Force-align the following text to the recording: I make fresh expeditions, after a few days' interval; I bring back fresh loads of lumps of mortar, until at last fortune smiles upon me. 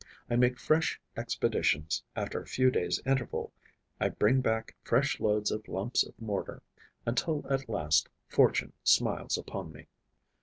I 0.31 0.35
make 0.35 0.57
fresh 0.57 0.99
expeditions, 1.15 2.01
after 2.15 2.41
a 2.41 2.47
few 2.47 2.71
days' 2.71 2.99
interval; 3.05 3.53
I 3.99 4.09
bring 4.09 4.41
back 4.41 4.75
fresh 4.83 5.19
loads 5.19 5.51
of 5.51 5.67
lumps 5.67 6.03
of 6.03 6.19
mortar, 6.19 6.63
until 7.05 7.45
at 7.53 7.69
last 7.69 8.09
fortune 8.27 8.73
smiles 8.83 9.37
upon 9.37 9.71
me. 9.71 9.85